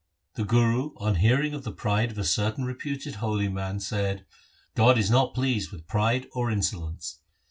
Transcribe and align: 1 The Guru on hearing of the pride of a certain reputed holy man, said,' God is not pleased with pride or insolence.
1 0.33 0.47
The 0.47 0.49
Guru 0.49 0.91
on 0.97 1.15
hearing 1.17 1.53
of 1.53 1.63
the 1.63 1.71
pride 1.71 2.09
of 2.09 2.17
a 2.17 2.23
certain 2.23 2.65
reputed 2.65 3.17
holy 3.17 3.47
man, 3.47 3.79
said,' 3.79 4.25
God 4.75 4.97
is 4.97 5.11
not 5.11 5.35
pleased 5.35 5.71
with 5.71 5.85
pride 5.85 6.25
or 6.33 6.49
insolence. 6.49 7.19